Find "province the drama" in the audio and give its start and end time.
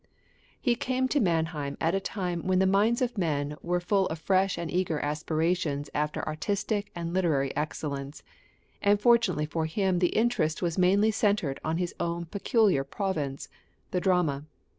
12.83-14.45